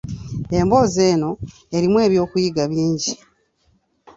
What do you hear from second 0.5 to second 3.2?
Emboozi eno erimu eby'okuyiga bingi.